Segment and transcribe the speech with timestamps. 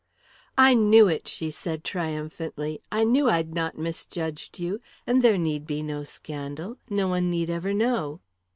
[0.57, 2.81] "I knew it," she said triumphantly.
[2.91, 4.81] "I knew I'd not misjudged you.
[5.05, 6.79] And there need be no scandal.
[6.89, 8.19] No one need ever know!"